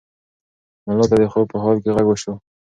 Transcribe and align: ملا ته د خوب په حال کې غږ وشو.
ملا 0.85 1.05
ته 1.09 1.15
د 1.19 1.23
خوب 1.31 1.45
په 1.51 1.57
حال 1.63 1.77
کې 1.83 1.89
غږ 1.95 2.05
وشو. 2.09 2.33